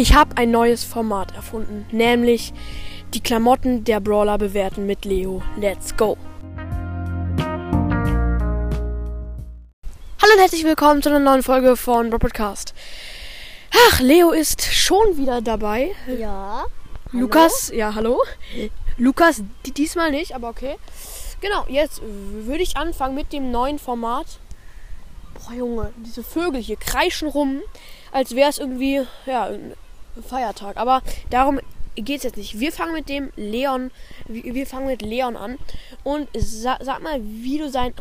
[0.00, 2.52] Ich habe ein neues Format erfunden, nämlich
[3.14, 5.42] die Klamotten der Brawler bewerten mit Leo.
[5.56, 6.16] Let's go!
[10.22, 12.74] Hallo und herzlich willkommen zu einer neuen Folge von Robotcast.
[13.88, 15.90] Ach, Leo ist schon wieder dabei.
[16.06, 16.66] Ja.
[17.10, 18.22] Lukas, ja, hallo.
[18.98, 20.76] Lukas, die, diesmal nicht, aber okay.
[21.40, 24.38] Genau, jetzt würde ich anfangen mit dem neuen Format.
[25.34, 27.62] Boah, Junge, diese Vögel hier kreischen rum,
[28.12, 29.50] als wäre es irgendwie, ja,
[30.22, 30.76] Feiertag.
[30.76, 31.60] Aber darum
[31.96, 32.58] geht es jetzt nicht.
[32.58, 33.90] Wir fangen mit dem Leon,
[34.26, 35.58] wir fangen mit Leon an.
[36.04, 37.94] Und sa sag mal, wie du sein,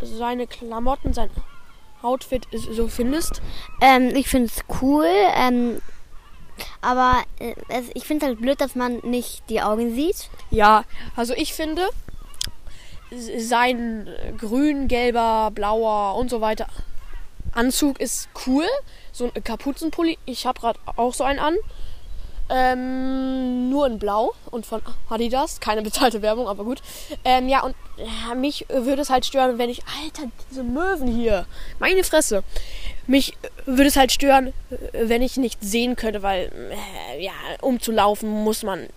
[0.00, 1.30] seine Klamotten, sein
[2.02, 3.40] Outfit so findest.
[3.80, 5.06] Ähm, ich finde es cool.
[5.36, 5.80] Ähm,
[6.80, 10.28] aber äh, es, ich finde es halt blöd, dass man nicht die Augen sieht.
[10.50, 10.84] Ja,
[11.16, 11.88] also ich finde,
[13.10, 16.66] sein grün, gelber, blauer und so weiter
[17.52, 18.66] Anzug ist cool.
[19.12, 20.18] So ein Kapuzenpulli.
[20.24, 21.56] Ich habe gerade auch so einen an.
[22.48, 25.60] Ähm, nur in Blau und von Adidas.
[25.60, 26.82] Keine bezahlte Werbung, aber gut.
[27.24, 29.82] Ähm, ja, und ja, mich würde es halt stören, wenn ich.
[30.02, 31.46] Alter, diese Möwen hier.
[31.78, 32.42] Meine Fresse.
[33.06, 34.52] Mich würde es halt stören,
[34.92, 36.52] wenn ich nicht sehen könnte, weil,
[37.16, 38.88] äh, ja, um zu laufen muss man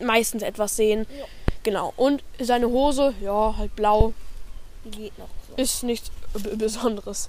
[0.00, 1.06] meistens etwas sehen.
[1.16, 1.24] Ja.
[1.62, 1.92] Genau.
[1.96, 4.12] Und seine Hose, ja, halt blau.
[4.84, 5.28] Geht noch.
[5.48, 5.62] So.
[5.62, 6.10] Ist nichts
[6.56, 7.28] Besonderes.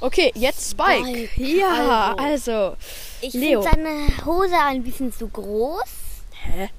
[0.00, 1.28] Okay, jetzt Spike.
[1.28, 1.56] Spike.
[1.58, 2.52] Ja, also.
[2.52, 2.76] also
[3.20, 5.84] ich finde seine Hose ein bisschen zu groß.
[6.32, 6.70] Hä?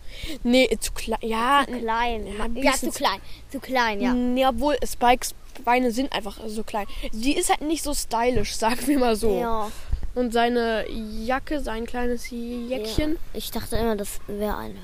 [0.44, 1.20] Nee, zu klein.
[1.22, 2.28] Ja, zu klein.
[2.28, 3.20] Ja, ja, zu klein.
[3.52, 4.14] Zu klein, ja.
[4.14, 6.88] Nee, obwohl Spikes Beine sind einfach so klein.
[7.12, 9.40] Sie ist halt nicht so stylisch, sagen wir mal so.
[9.40, 9.72] Ja.
[10.16, 13.14] Und seine Jacke, sein kleines Jäckchen.
[13.14, 13.18] Ja.
[13.34, 14.80] Ich dachte immer, das wäre eine,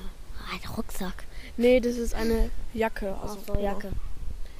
[0.52, 1.24] ein Rucksack.
[1.56, 3.16] Nee, das ist eine Jacke.
[3.20, 3.92] Also Ach so, Jacke.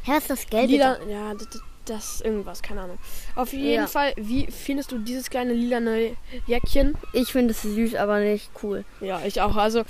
[0.07, 0.71] Was ist das Geld?
[0.71, 2.99] Lila, ja, das, das irgendwas, keine Ahnung.
[3.35, 3.87] Auf jeden ja.
[3.87, 6.17] Fall, wie findest du dieses kleine lilane
[6.47, 6.97] Jäckchen?
[7.13, 8.85] Ich finde es süß, aber nicht cool.
[9.01, 9.57] Ja, ich auch.
[9.57, 9.85] Also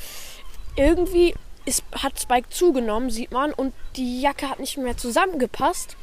[0.76, 5.96] irgendwie ist, hat Spike zugenommen, sieht man, und die Jacke hat nicht mehr zusammengepasst.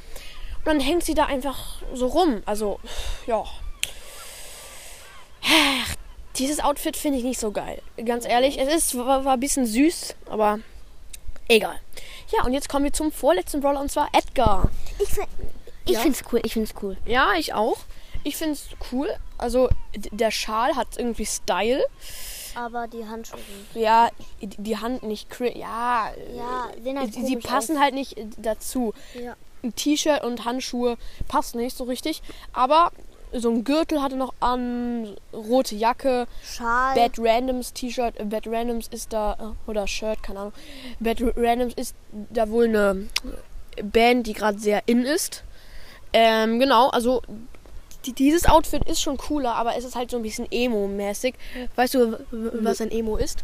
[0.60, 2.44] Und dann hängt sie da einfach so rum.
[2.46, 2.80] Also,
[3.28, 3.44] ja.
[6.38, 7.82] Dieses Outfit finde ich nicht so geil.
[8.06, 10.60] Ganz ehrlich, es ist, war, war ein bisschen süß, aber
[11.52, 11.82] Egal.
[12.32, 14.70] Ja, und jetzt kommen wir zum vorletzten Brawler und zwar Edgar.
[15.00, 15.10] Ich,
[15.86, 16.00] ich ja.
[16.00, 16.98] finde es cool, ich finde es cool.
[17.06, 17.78] Ja, ich auch.
[18.24, 19.10] Ich finde es cool.
[19.38, 21.84] Also der Schal hat irgendwie Style.
[22.56, 23.40] Aber die Handschuhe.
[23.74, 24.10] Ja,
[24.42, 25.28] die Hand nicht.
[25.40, 27.84] Ja, ja halt sie passen aus.
[27.84, 28.94] halt nicht dazu.
[29.14, 29.36] Ja.
[29.64, 32.22] Ein T-Shirt und Handschuhe passt nicht so richtig.
[32.54, 32.92] Aber
[33.34, 36.96] so ein Gürtel hatte noch an, rote Jacke, Schal.
[36.96, 40.54] Bad Randoms T-Shirt, äh, Bad Randoms ist da, äh, oder Shirt, keine Ahnung.
[41.00, 41.96] Bad Randoms ist
[42.30, 43.08] da wohl eine
[43.82, 45.44] Band, die gerade sehr in ist.
[46.14, 47.22] Ähm, genau, also
[48.06, 51.36] die, dieses Outfit ist schon cooler, aber es ist halt so ein bisschen Emo-mäßig.
[51.76, 53.44] Weißt du, was ein Emo ist?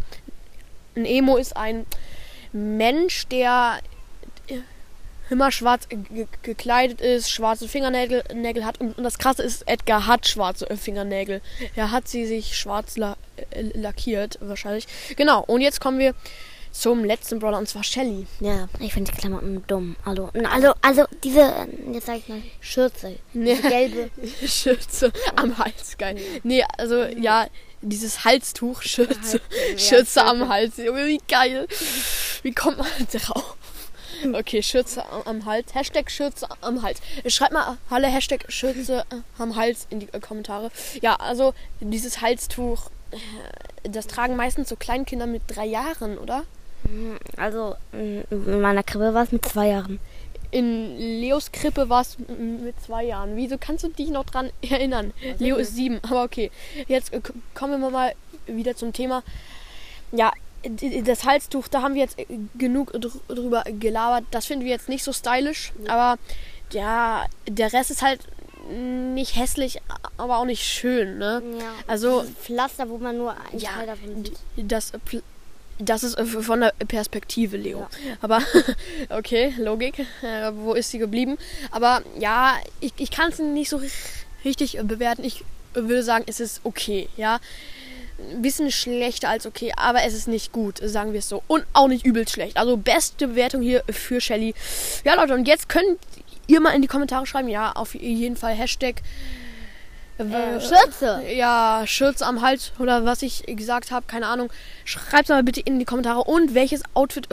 [0.96, 1.86] Ein Emo ist ein
[2.52, 3.80] Mensch, der
[5.30, 5.88] immer schwarz
[6.42, 8.80] gekleidet ist, schwarze Fingernägel Nägel hat.
[8.80, 11.42] Und, und, das Krasse ist, Edgar hat schwarze äh, Fingernägel.
[11.76, 13.18] Er hat sie sich schwarz la
[13.52, 14.88] äh, lackiert, wahrscheinlich.
[15.16, 16.14] Genau, und jetzt kommen wir
[16.72, 18.28] zum letzten Brawler, und zwar Shelly.
[18.40, 19.96] Ja, ich finde die Klamotten dumm.
[20.06, 23.16] Also, also, also diese, jetzt sag ich mal, Schürze.
[23.34, 24.12] Diese gelbe.
[24.46, 26.18] Schürze am Hals, geil.
[26.44, 27.48] Nee, also, ja,
[27.82, 29.42] dieses Halstuch, Schürze,
[29.78, 30.78] Schürze am Hals.
[30.78, 31.68] Wie geil.
[32.44, 33.57] Wie kommt man drauf?
[34.34, 35.74] Okay, Schürze am Hals.
[35.74, 37.02] Hashtag Schürze am Hals.
[37.28, 39.06] Schreibt mal alle Hashtag Schürze
[39.38, 40.72] am Hals in die Kommentare.
[41.02, 46.44] Ja, also dieses Halstuch, äh, das tragen meistens so Kleinkinder mit drei Jahren, oder?
[46.84, 50.00] Hm, also in meiner Krippe war es mit zwei Jahren.
[50.50, 53.36] In Leos Krippe war es mit zwei Jahren.
[53.36, 55.14] Wieso kannst du dich noch dran erinnern?
[55.40, 56.52] Leo ist sieben, aber okay.
[56.88, 57.12] Jetzt
[57.54, 58.14] kommen wir mal
[58.46, 59.24] wieder zum Thema.
[60.14, 60.32] Ja,
[61.04, 62.26] das Halstuch, da haben wir jetzt äh,
[62.58, 64.26] genug drüber gelabert.
[64.32, 66.18] Das finden wir jetzt nicht so stylisch, aber
[66.72, 68.20] ja, der Rest ist halt
[68.70, 69.80] nicht hässlich,
[70.18, 71.42] aber auch nicht schön, ne?
[71.58, 71.74] Ja.
[71.88, 74.38] Also Pflaster, wo man nur ein ja, Teil davon sieht.
[74.58, 74.92] Das,
[75.80, 77.80] das ist äh, von der Perspektive, Leo.
[77.80, 77.88] Ja.
[78.22, 78.42] Aber
[79.10, 80.00] okay, Logik.
[80.22, 81.38] Äh, wo ist sie geblieben?
[81.72, 83.80] Aber ja, ich, ich kann es nicht so
[84.44, 85.24] richtig bewerten.
[85.24, 87.40] Ich würde sagen, es ist okay, ja
[88.20, 91.44] ein bisschen schlechter als okay, aber es ist nicht gut, sagen wir es so.
[91.48, 92.58] Und auch nicht übel schlecht.
[92.58, 94.54] Also beste Bewertung hier für Shelly.
[95.04, 96.00] Ja, Leute, und jetzt könnt
[96.48, 97.48] ihr mal in die Kommentare schreiben.
[97.48, 99.02] Ja, auf jeden Fall Hashtag.
[100.18, 101.22] Äh, Schürze.
[101.32, 104.50] Ja, Schürze am Hals oder was ich gesagt habe, keine Ahnung.
[104.84, 107.28] Schreibt mal bitte in die Kommentare und welches Outfit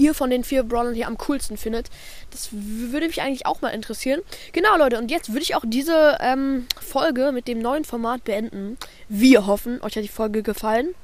[0.00, 1.88] ihr von den vier Brawlern hier am coolsten findet.
[2.30, 4.22] Das würde mich eigentlich auch mal interessieren.
[4.52, 8.78] Genau, Leute, und jetzt würde ich auch diese ähm, Folge mit dem neuen Format beenden.
[9.08, 10.94] Wir hoffen, euch hat die Folge gefallen.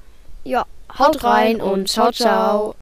[0.44, 0.64] Ja,
[0.98, 2.74] haut rein und ciao, ciao.